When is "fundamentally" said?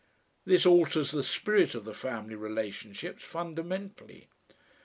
3.23-4.29